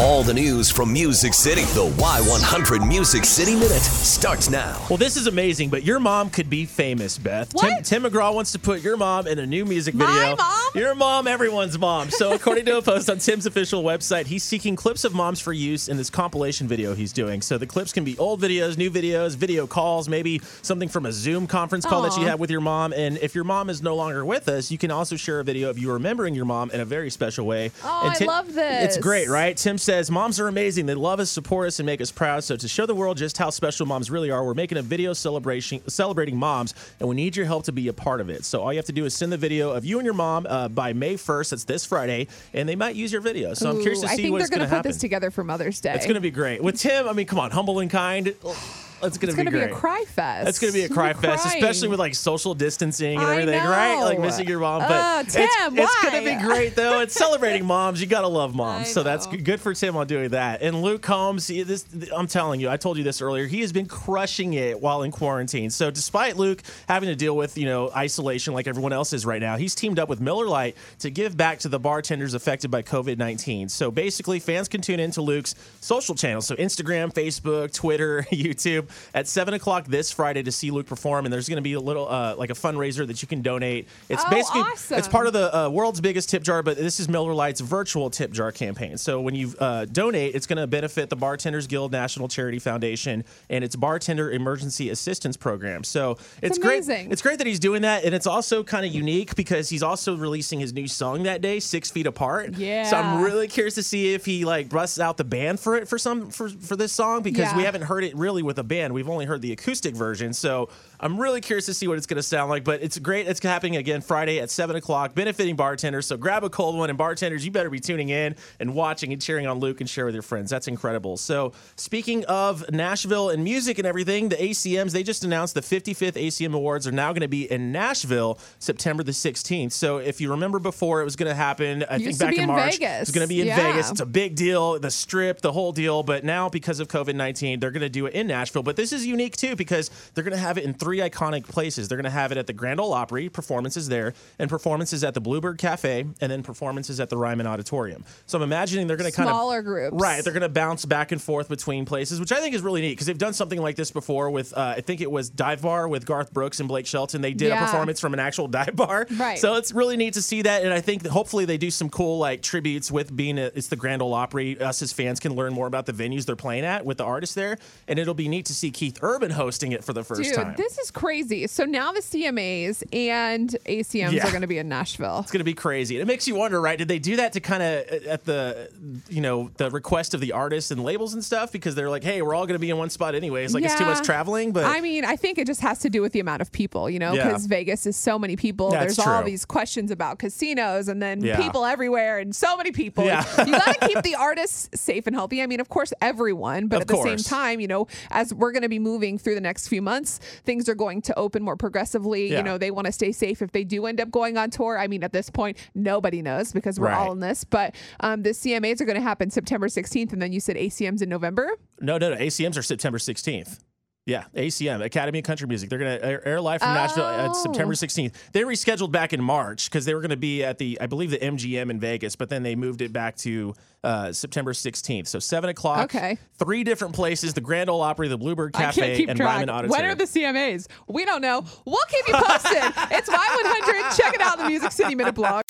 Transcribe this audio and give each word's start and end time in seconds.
All 0.00 0.24
the 0.24 0.34
news 0.34 0.72
from 0.72 0.92
Music 0.92 1.32
City. 1.32 1.60
The 1.60 1.88
Y100 1.98 2.86
Music 2.88 3.24
City 3.24 3.54
Minute 3.54 3.80
starts 3.80 4.50
now. 4.50 4.84
Well, 4.90 4.96
this 4.96 5.16
is 5.16 5.28
amazing, 5.28 5.70
but 5.70 5.84
your 5.84 6.00
mom 6.00 6.30
could 6.30 6.50
be 6.50 6.64
famous, 6.66 7.16
Beth. 7.16 7.50
Tim, 7.54 7.70
What? 7.70 7.84
Tim 7.84 8.02
McGraw 8.02 8.34
wants 8.34 8.50
to 8.52 8.58
put 8.58 8.82
your 8.82 8.96
mom 8.96 9.28
in 9.28 9.38
a 9.38 9.46
new 9.46 9.64
music 9.64 9.94
video. 9.94 10.08
My 10.12 10.20
video. 10.30 10.36
mom? 10.36 10.70
Your 10.74 10.94
mom, 10.96 11.26
everyone's 11.28 11.78
mom. 11.78 12.10
So, 12.10 12.32
according 12.34 12.64
to 12.64 12.78
a 12.78 12.82
post 12.82 13.08
on 13.08 13.18
Tim's 13.18 13.46
official 13.46 13.84
website, 13.84 14.26
he's 14.26 14.42
seeking 14.42 14.74
clips 14.74 15.04
of 15.04 15.14
moms 15.14 15.38
for 15.38 15.52
use 15.52 15.88
in 15.88 15.96
this 15.96 16.10
compilation 16.10 16.66
video 16.66 16.94
he's 16.96 17.12
doing. 17.12 17.40
So, 17.40 17.56
the 17.56 17.66
clips 17.66 17.92
can 17.92 18.02
be 18.02 18.18
old 18.18 18.42
videos, 18.42 18.76
new 18.76 18.90
videos, 18.90 19.36
video 19.36 19.64
calls, 19.68 20.08
maybe 20.08 20.40
something 20.62 20.88
from 20.88 21.06
a 21.06 21.12
Zoom 21.12 21.46
conference 21.46 21.86
call 21.86 22.02
that 22.02 22.16
you 22.18 22.26
had 22.26 22.40
with 22.40 22.50
your 22.50 22.60
mom. 22.60 22.92
And 22.92 23.16
if 23.18 23.36
your 23.36 23.44
mom 23.44 23.70
is 23.70 23.80
no 23.80 23.94
longer 23.94 24.24
with 24.24 24.48
us, 24.48 24.72
you 24.72 24.78
can 24.78 24.90
also 24.90 25.14
share 25.14 25.38
a 25.38 25.44
video 25.44 25.70
of 25.70 25.78
you 25.78 25.92
remembering 25.92 26.34
your 26.34 26.46
mom 26.46 26.72
in 26.72 26.80
a 26.80 26.84
very 26.84 27.10
special 27.10 27.46
way. 27.46 27.70
Oh, 27.84 28.02
And 28.12 28.20
I 28.20 28.24
love 28.24 28.52
this. 28.52 28.84
It's 28.86 28.98
great, 28.98 29.28
right? 29.28 29.56
Tim 29.56 29.78
says 29.84 30.10
moms 30.10 30.40
are 30.40 30.48
amazing. 30.48 30.86
They 30.86 30.94
love 30.94 31.20
us, 31.20 31.30
support 31.30 31.68
us, 31.68 31.78
and 31.78 31.86
make 31.86 32.00
us 32.00 32.10
proud. 32.10 32.42
So 32.42 32.56
to 32.56 32.66
show 32.66 32.86
the 32.86 32.94
world 32.94 33.18
just 33.18 33.36
how 33.36 33.50
special 33.50 33.86
moms 33.86 34.10
really 34.10 34.30
are, 34.30 34.44
we're 34.44 34.54
making 34.54 34.78
a 34.78 34.82
video 34.82 35.12
celebration 35.12 35.86
celebrating 35.88 36.36
moms, 36.36 36.74
and 36.98 37.08
we 37.08 37.14
need 37.14 37.36
your 37.36 37.46
help 37.46 37.64
to 37.64 37.72
be 37.72 37.88
a 37.88 37.92
part 37.92 38.20
of 38.20 38.30
it. 38.30 38.44
So 38.44 38.62
all 38.62 38.72
you 38.72 38.78
have 38.78 38.86
to 38.86 38.92
do 38.92 39.04
is 39.04 39.14
send 39.14 39.30
the 39.30 39.36
video 39.36 39.70
of 39.70 39.84
you 39.84 39.98
and 39.98 40.04
your 40.04 40.14
mom 40.14 40.46
uh, 40.48 40.68
by 40.68 40.92
May 40.92 41.14
1st. 41.14 41.50
That's 41.50 41.64
this 41.64 41.84
Friday, 41.84 42.28
and 42.52 42.68
they 42.68 42.76
might 42.76 42.96
use 42.96 43.12
your 43.12 43.20
video. 43.20 43.54
So 43.54 43.70
I'm 43.70 43.80
curious 43.80 44.00
to 44.00 44.06
Ooh, 44.06 44.08
see 44.08 44.14
I 44.14 44.16
think 44.16 44.38
they're 44.38 44.48
going 44.48 44.60
to 44.60 44.66
put 44.66 44.76
happen. 44.76 44.90
this 44.90 44.98
together 44.98 45.30
for 45.30 45.44
Mother's 45.44 45.80
Day. 45.80 45.92
It's 45.94 46.06
going 46.06 46.14
to 46.14 46.20
be 46.20 46.30
great 46.30 46.62
with 46.62 46.78
Tim. 46.78 47.06
I 47.06 47.12
mean, 47.12 47.26
come 47.26 47.38
on, 47.38 47.50
humble 47.50 47.78
and 47.80 47.90
kind. 47.90 48.34
It's 49.04 49.18
going 49.18 49.28
It's 49.30 49.38
to 49.38 49.44
be 49.44 49.50
gonna 49.50 49.66
be 49.66 49.72
a 49.72 49.74
cry 49.74 50.04
fest. 50.06 50.48
It's 50.48 50.58
going 50.58 50.72
to 50.72 50.78
be 50.78 50.84
a 50.84 50.88
cry 50.88 51.12
fest, 51.12 51.42
crying. 51.44 51.58
especially 51.62 51.88
with 51.88 51.98
like 51.98 52.14
social 52.14 52.54
distancing 52.54 53.16
and 53.18 53.26
I 53.26 53.32
everything, 53.40 53.62
right? 53.64 54.00
Like 54.02 54.18
missing 54.20 54.48
your 54.48 54.60
mom. 54.60 54.80
But 54.82 54.90
uh, 54.90 55.22
it's, 55.26 55.34
Tim, 55.34 55.78
it's 55.78 56.02
going 56.02 56.24
to 56.24 56.38
be 56.38 56.42
great 56.44 56.74
though. 56.74 57.00
It's 57.00 57.14
celebrating 57.14 57.64
moms. 57.66 58.00
You 58.00 58.06
got 58.06 58.22
to 58.22 58.28
love 58.28 58.54
moms. 58.54 58.88
I 58.88 58.90
So 58.90 59.02
that's 59.02 59.26
know. 59.26 59.32
g- 59.32 59.38
good 59.38 59.60
for 59.60 59.74
Tim 59.74 59.96
on 59.96 60.06
doing 60.06 60.30
that. 60.30 60.62
And 60.62 60.82
Luke 60.82 61.02
Combs, 61.02 61.46
this 61.48 61.84
I'm 62.14 62.26
telling 62.26 62.60
you, 62.60 62.68
I 62.68 62.76
told 62.76 62.96
you 62.98 63.04
this 63.04 63.20
earlier. 63.22 63.46
He 63.46 63.60
has 63.60 63.72
been 63.72 63.86
crushing 63.86 64.54
it 64.54 64.80
while 64.80 65.02
in 65.02 65.10
quarantine. 65.10 65.70
So 65.70 65.90
despite 65.90 66.36
Luke 66.36 66.62
having 66.88 67.08
to 67.08 67.16
deal 67.16 67.36
with 67.36 67.56
you 67.58 67.66
know 67.66 67.90
isolation 67.90 68.54
like 68.54 68.66
everyone 68.66 68.92
else 68.92 69.12
is 69.12 69.24
right 69.26 69.40
now, 69.40 69.56
he's 69.56 69.74
teamed 69.74 69.98
up 69.98 70.08
with 70.08 70.20
Miller 70.20 70.46
Lite 70.46 70.76
to 71.00 71.10
give 71.10 71.36
back 71.36 71.58
to 71.60 71.68
the 71.68 71.78
bartenders 71.78 72.34
affected 72.34 72.70
by 72.70 72.82
COVID 72.82 73.18
19. 73.18 73.68
So 73.68 73.90
basically, 73.90 74.40
fans 74.40 74.68
can 74.68 74.80
tune 74.80 75.00
into 75.00 75.20
Luke's 75.20 75.54
social 75.80 76.14
channels, 76.14 76.46
so 76.46 76.54
Instagram, 76.56 77.12
Facebook, 77.12 77.72
Twitter, 77.72 78.26
YouTube, 78.32 78.88
at 79.14 79.26
seven 79.28 79.54
o'clock 79.54 79.86
this 79.86 80.10
Friday 80.12 80.42
to 80.42 80.52
see 80.52 80.70
Luke 80.70 80.86
perform. 80.86 81.26
And 81.26 81.32
there's 81.32 81.48
going 81.48 81.56
to 81.56 81.62
be 81.62 81.74
a 81.74 81.80
little 81.80 82.08
uh, 82.08 82.34
like 82.36 82.50
a 82.50 82.54
fundraiser 82.54 83.06
that 83.06 83.22
you 83.22 83.28
can 83.28 83.42
donate. 83.42 83.88
It's 84.08 84.22
Oh, 84.26 84.30
basically 84.30 84.60
awesome. 84.62 84.98
it's 84.98 85.08
part 85.08 85.26
of 85.26 85.32
the 85.32 85.54
uh, 85.56 85.68
world's 85.68 86.00
biggest 86.00 86.28
tip 86.30 86.42
jar, 86.42 86.62
but 86.62 86.76
this 86.76 86.98
is 87.00 87.08
Miller 87.08 87.34
Lite's 87.34 87.60
virtual 87.60 88.10
tip 88.10 88.32
jar 88.32 88.52
campaign. 88.52 88.96
So 88.98 89.20
when 89.20 89.34
you 89.34 89.54
uh, 89.58 89.84
donate, 89.86 90.34
it's 90.34 90.46
going 90.46 90.58
to 90.58 90.66
benefit 90.66 91.10
the 91.10 91.16
Bartenders 91.16 91.66
Guild 91.66 91.92
National 91.92 92.28
Charity 92.28 92.58
Foundation 92.58 93.24
and 93.50 93.64
its 93.64 93.76
Bartender 93.76 94.30
Emergency 94.30 94.90
Assistance 94.90 95.36
Program. 95.36 95.84
So 95.84 96.18
it's, 96.42 96.58
great. 96.58 96.84
It's 96.88 97.22
great 97.22 97.38
that 97.38 97.46
he's 97.46 97.60
doing 97.60 97.82
that, 97.82 98.04
and 98.04 98.14
it's 98.14 98.26
also 98.26 98.62
kind 98.62 98.84
of 98.86 98.94
unique 98.94 99.34
because 99.36 99.68
he's 99.68 99.82
also 99.82 100.16
releasing 100.16 100.60
his 100.60 100.72
new 100.72 100.86
song 100.88 101.22
that 101.24 101.40
day, 101.40 101.60
Six 101.60 101.90
Feet 101.90 102.06
Apart. 102.06 102.54
Yeah. 102.54 102.84
So 102.84 102.96
I'm 102.96 103.22
really 103.22 103.48
curious 103.48 103.74
to 103.76 103.82
see 103.82 104.14
if 104.14 104.24
he 104.24 104.44
like 104.44 104.68
busts 104.68 105.00
out 105.00 105.16
the 105.16 105.24
band 105.24 105.60
for 105.60 105.76
it 105.76 105.88
for 105.88 105.98
some 105.98 106.30
for 106.30 106.48
for 106.48 106.76
this 106.76 106.92
song 106.92 107.22
because 107.22 107.54
we 107.54 107.62
haven't 107.64 107.82
heard 107.82 108.04
it 108.04 108.14
really 108.16 108.42
with 108.42 108.58
a 108.58 108.62
band. 108.62 108.83
We've 108.92 109.08
only 109.08 109.24
heard 109.24 109.42
the 109.42 109.52
acoustic 109.52 109.94
version. 109.94 110.32
So 110.32 110.68
I'm 111.00 111.20
really 111.20 111.40
curious 111.40 111.66
to 111.66 111.74
see 111.74 111.86
what 111.88 111.96
it's 111.98 112.06
going 112.06 112.16
to 112.16 112.22
sound 112.22 112.50
like. 112.50 112.64
But 112.64 112.82
it's 112.82 112.98
great. 112.98 113.26
It's 113.26 113.42
happening 113.42 113.76
again 113.76 114.00
Friday 114.00 114.40
at 114.40 114.50
seven 114.50 114.76
o'clock, 114.76 115.14
benefiting 115.14 115.56
bartenders. 115.56 116.06
So 116.06 116.16
grab 116.16 116.44
a 116.44 116.50
cold 116.50 116.76
one, 116.76 116.90
and 116.90 116.98
bartenders, 116.98 117.44
you 117.44 117.50
better 117.50 117.70
be 117.70 117.80
tuning 117.80 118.08
in 118.08 118.36
and 118.60 118.74
watching 118.74 119.12
and 119.12 119.20
cheering 119.22 119.46
on 119.46 119.58
Luke 119.58 119.80
and 119.80 119.88
share 119.88 120.04
with 120.06 120.14
your 120.14 120.22
friends. 120.22 120.50
That's 120.50 120.68
incredible. 120.68 121.16
So 121.16 121.52
speaking 121.76 122.24
of 122.26 122.70
Nashville 122.70 123.30
and 123.30 123.44
music 123.44 123.78
and 123.78 123.86
everything, 123.86 124.28
the 124.28 124.36
ACMs 124.36 124.92
they 124.92 125.02
just 125.02 125.24
announced 125.24 125.54
the 125.54 125.60
55th 125.60 126.12
ACM 126.14 126.54
Awards 126.54 126.86
are 126.86 126.92
now 126.92 127.12
going 127.12 127.20
to 127.22 127.28
be 127.28 127.50
in 127.50 127.72
Nashville 127.72 128.38
September 128.58 129.02
the 129.02 129.12
16th. 129.12 129.72
So 129.72 129.98
if 129.98 130.20
you 130.20 130.30
remember 130.30 130.58
before, 130.58 131.00
it 131.00 131.04
was 131.04 131.16
going 131.16 131.28
to 131.28 131.34
happen. 131.34 131.82
I 131.84 131.96
think 131.96 132.06
Used 132.08 132.20
back 132.20 132.34
in 132.34 132.40
in 132.42 132.46
March. 132.48 132.72
Vegas. 132.78 133.02
It's 133.02 133.10
going 133.12 133.26
to 133.26 133.28
be 133.28 133.40
in 133.40 133.46
Yeah. 133.46 133.56
Vegas. 133.72 133.90
It's 133.90 134.00
a 134.00 134.06
big 134.06 134.34
deal. 134.34 134.78
The 134.78 134.90
strip, 134.90 135.40
the 135.40 135.52
whole 135.52 135.72
deal. 135.72 136.02
But 136.02 136.24
now 136.24 136.48
because 136.48 136.80
of 136.80 136.88
COVID 136.88 137.14
19, 137.14 137.60
they're 137.60 137.70
going 137.70 137.82
to 137.82 137.88
do 137.88 138.06
it 138.06 138.14
in 138.14 138.26
Nashville. 138.26 138.62
But 138.64 138.76
this 138.76 138.92
is 138.92 139.06
unique 139.06 139.36
too 139.36 139.56
because 139.56 139.90
they're 140.14 140.24
going 140.24 140.32
to 140.32 140.38
have 140.38 140.58
it 140.58 140.64
in 140.64 140.74
three 140.74 140.98
iconic 140.98 141.44
places. 141.44 141.88
They're 141.88 141.98
going 141.98 142.04
to 142.04 142.10
have 142.10 142.32
it 142.32 142.38
at 142.38 142.46
the 142.46 142.52
Grand 142.52 142.80
Ole 142.80 142.92
Opry, 142.92 143.28
performances 143.28 143.88
there, 143.88 144.14
and 144.38 144.50
performances 144.50 145.04
at 145.04 145.14
the 145.14 145.20
Bluebird 145.20 145.58
Cafe, 145.58 146.06
and 146.20 146.32
then 146.32 146.42
performances 146.42 147.00
at 147.00 147.10
the 147.10 147.16
Ryman 147.16 147.46
Auditorium. 147.46 148.04
So 148.26 148.38
I'm 148.38 148.42
imagining 148.42 148.86
they're 148.86 148.96
going 148.96 149.10
to 149.10 149.16
kind 149.16 149.28
of 149.28 149.34
Smaller 149.34 149.62
groups. 149.62 149.94
Right. 150.00 150.22
They're 150.24 150.32
going 150.32 150.42
to 150.42 150.48
bounce 150.48 150.84
back 150.84 151.12
and 151.12 151.20
forth 151.20 151.48
between 151.48 151.84
places, 151.84 152.20
which 152.20 152.32
I 152.32 152.40
think 152.40 152.54
is 152.54 152.62
really 152.62 152.80
neat 152.80 152.92
because 152.92 153.06
they've 153.06 153.18
done 153.18 153.34
something 153.34 153.60
like 153.60 153.76
this 153.76 153.90
before 153.90 154.30
with, 154.30 154.56
uh, 154.56 154.74
I 154.76 154.80
think 154.80 155.00
it 155.00 155.10
was 155.10 155.30
Dive 155.30 155.62
Bar 155.62 155.88
with 155.88 156.06
Garth 156.06 156.32
Brooks 156.32 156.60
and 156.60 156.68
Blake 156.68 156.86
Shelton. 156.86 157.20
They 157.20 157.34
did 157.34 157.52
a 157.52 157.56
performance 157.56 158.00
from 158.00 158.14
an 158.14 158.20
actual 158.20 158.48
dive 158.54 158.76
bar. 158.76 159.06
Right. 159.16 159.38
So 159.38 159.56
it's 159.56 159.72
really 159.72 159.96
neat 159.96 160.14
to 160.14 160.22
see 160.22 160.42
that, 160.42 160.62
and 160.64 160.72
I 160.72 160.80
think 160.80 161.02
that 161.02 161.10
hopefully 161.12 161.44
they 161.44 161.58
do 161.58 161.70
some 161.70 161.90
cool 161.90 162.18
like 162.18 162.42
tributes 162.42 162.90
with 162.90 163.14
being 163.14 163.38
a, 163.38 163.50
it's 163.54 163.68
the 163.68 163.76
Grand 163.76 164.02
Ole 164.02 164.14
Opry. 164.14 164.60
Us 164.60 164.82
as 164.82 164.92
fans 164.92 165.20
can 165.20 165.34
learn 165.34 165.52
more 165.52 165.66
about 165.66 165.86
the 165.86 165.92
venues 165.92 166.26
they're 166.26 166.36
playing 166.36 166.64
at 166.64 166.84
with 166.84 166.98
the 166.98 167.04
artists 167.04 167.34
there, 167.34 167.58
and 167.88 167.98
it'll 167.98 168.14
be 168.14 168.28
neat 168.28 168.46
to 168.46 168.53
see 168.54 168.70
Keith 168.70 168.98
Urban 169.02 169.30
hosting 169.30 169.72
it 169.72 169.84
for 169.84 169.92
the 169.92 170.02
first 170.04 170.22
Dude, 170.22 170.34
time. 170.34 170.54
this 170.56 170.78
is 170.78 170.90
crazy. 170.90 171.46
So 171.46 171.64
now 171.64 171.92
the 171.92 172.00
CMAs 172.00 172.82
and 172.92 173.50
ACMs 173.66 174.12
Yeah. 174.12 174.26
are 174.26 174.30
going 174.30 174.42
to 174.42 174.46
be 174.46 174.58
in 174.58 174.68
Nashville. 174.68 175.20
it's 175.20 175.30
going 175.30 175.38
to 175.40 175.44
be 175.44 175.54
crazy. 175.54 175.96
And 175.96 176.02
it 176.02 176.06
makes 176.12 176.26
you 176.28 176.34
wonder, 176.34 176.60
right? 176.60 176.78
Did 176.78 176.88
they 176.88 176.98
do 176.98 177.16
that 177.16 177.32
to 177.34 177.40
kind 177.40 177.62
of 177.62 177.84
uh, 177.90 178.08
at 178.10 178.24
the, 178.24 178.70
you 179.08 179.20
know, 179.20 179.50
the 179.56 179.70
request 179.70 180.14
of 180.14 180.20
the 180.20 180.32
artists 180.32 180.70
and 180.70 180.82
labels 180.82 181.14
and 181.14 181.24
stuff? 181.24 181.52
Because 181.52 181.74
they're 181.74 181.90
like, 181.90 182.04
hey, 182.04 182.22
we're 182.22 182.34
all 182.34 182.46
going 182.46 182.54
to 182.56 182.60
be 182.60 182.70
in 182.70 182.78
one 182.78 182.90
spot 182.90 183.14
anyways. 183.14 183.54
Like 183.54 183.64
it's 183.64 183.74
too 183.76 183.84
much 183.84 184.04
traveling. 184.04 184.52
But 184.52 184.64
I 184.64 184.80
mean, 184.80 185.04
I 185.04 185.16
think 185.16 185.38
it 185.38 185.46
just 185.46 185.60
has 185.60 185.78
to 185.80 185.90
do 185.90 186.02
with 186.02 186.12
the 186.12 186.20
amount 186.20 186.42
of 186.42 186.52
people, 186.52 186.88
you 186.88 186.98
know, 186.98 187.12
Yeah. 187.14 187.24
because 187.26 187.46
Vegas 187.46 187.86
is 187.86 187.96
so 187.96 188.18
many 188.18 188.36
people. 188.36 188.70
That's 188.70 188.96
There's 188.96 189.06
all 189.06 189.22
these 189.22 189.44
questions 189.44 189.90
about 189.90 190.18
casinos 190.18 190.88
and 190.88 191.02
then 191.02 191.22
Yeah. 191.22 191.40
people 191.40 191.64
everywhere 191.64 192.18
and 192.18 192.34
so 192.34 192.56
many 192.56 192.72
people. 192.72 193.04
Yeah. 193.04 193.24
you 193.44 193.52
got 193.52 193.80
to 193.80 193.88
keep 193.88 194.02
the 194.02 194.14
artists 194.16 194.68
safe 194.80 195.06
and 195.06 195.14
healthy. 195.16 195.42
I 195.42 195.46
mean, 195.46 195.60
of 195.60 195.68
course, 195.68 195.92
everyone, 196.00 196.68
but 196.68 196.76
Of 196.76 196.82
at 196.82 196.88
the 196.88 197.02
same 197.02 197.18
time, 197.18 197.60
you 197.60 197.66
know, 197.68 197.86
as 198.10 198.32
we're 198.44 198.52
going 198.52 198.62
to 198.62 198.68
be 198.68 198.78
moving 198.78 199.16
through 199.18 199.34
the 199.34 199.40
next 199.40 199.68
few 199.68 199.80
months, 199.80 200.18
things 200.44 200.68
are 200.68 200.74
going 200.74 201.00
to 201.02 201.18
open 201.18 201.42
more 201.42 201.56
progressively. 201.56 202.30
Yeah. 202.30 202.38
You 202.38 202.42
know, 202.44 202.58
they 202.58 202.70
want 202.70 202.86
to 202.86 202.92
stay 202.92 203.10
safe 203.10 203.40
if 203.42 203.52
they 203.52 203.64
do 203.64 203.86
end 203.86 204.00
up 204.00 204.10
going 204.10 204.36
on 204.36 204.50
tour. 204.50 204.78
I 204.78 204.86
mean, 204.86 205.02
at 205.02 205.12
this 205.12 205.30
point, 205.30 205.56
nobody 205.74 206.20
knows 206.22 206.52
because 206.52 206.78
we're 206.78 206.88
Right. 206.88 206.98
all 206.98 207.12
in 207.12 207.20
this. 207.20 207.42
But 207.44 207.74
um, 208.00 208.22
the 208.22 208.30
CMAs 208.30 208.80
are 208.80 208.84
going 208.84 208.96
to 208.96 209.02
happen 209.02 209.30
September 209.30 209.68
16th, 209.68 210.12
and 210.12 210.20
then 210.20 210.32
you 210.32 210.40
said 210.40 210.56
ACMs 210.56 211.00
in 211.02 211.08
November. 211.08 211.50
no, 211.80 211.96
no, 211.98 212.10
no. 212.10 212.16
ACMs 212.16 212.56
are 212.58 212.62
September 212.62 212.98
16th. 212.98 213.58
Yeah, 214.06 214.24
ACM, 214.36 214.84
Academy 214.84 215.20
of 215.20 215.24
Country 215.24 215.46
Music. 215.46 215.70
They're 215.70 215.78
going 215.78 215.98
to 215.98 216.04
air, 216.04 216.28
air 216.28 216.40
live 216.40 216.60
from 216.60 216.74
Nashville 216.74 217.06
at 217.06 217.30
Oh. 217.30 217.32
September 217.32 217.72
16th. 217.72 218.12
They 218.32 218.42
rescheduled 218.42 218.92
back 218.92 219.14
in 219.14 219.22
March 219.22 219.70
because 219.70 219.86
they 219.86 219.94
were 219.94 220.02
going 220.02 220.10
to 220.10 220.16
be 220.18 220.44
at 220.44 220.58
the, 220.58 220.78
I 220.78 220.86
believe, 220.86 221.10
the 221.10 221.16
MGM 221.18 221.70
in 221.70 221.80
Vegas, 221.80 222.14
but 222.14 222.28
then 222.28 222.42
they 222.42 222.54
moved 222.54 222.82
it 222.82 222.92
back 222.92 223.16
to 223.18 223.54
uh, 223.82 224.12
September 224.12 224.52
16th. 224.52 225.06
So 225.06 225.18
7 225.18 225.48
o'clock. 225.48 225.84
Okay. 225.84 226.18
Three 226.38 226.64
different 226.64 226.94
places 226.94 227.32
the 227.32 227.40
Grand 227.40 227.70
Ole 227.70 227.80
Opry, 227.80 228.08
the 228.08 228.18
Bluebird 228.18 228.52
Cafe, 228.52 229.06
and 229.06 229.16
track. 229.16 229.36
Ryman 229.36 229.48
Auditorium. 229.48 229.70
When 229.70 229.90
are 229.90 229.94
the 229.94 230.04
CMAs? 230.04 230.66
We 230.86 231.06
don't 231.06 231.22
know. 231.22 231.42
We'll 231.64 231.78
keep 231.88 232.06
you 232.06 232.14
posted. 232.14 232.58
it's 232.90 233.08
Y100. 233.08 233.96
Check 233.96 234.12
it 234.14 234.20
out 234.20 234.36
in 234.38 234.44
the 234.44 234.50
Music 234.50 234.72
City 234.72 234.94
Minute 234.94 235.14
blog. 235.14 235.44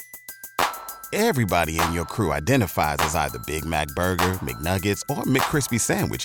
Everybody 1.12 1.78
in 1.80 1.92
your 1.92 2.04
crew 2.04 2.30
identifies 2.32 2.98
as 3.00 3.16
either 3.16 3.40
Big 3.48 3.64
Mac 3.64 3.88
Burger, 3.96 4.34
McNuggets, 4.34 5.02
or 5.10 5.24
McCrispy 5.24 5.80
Sandwich. 5.80 6.24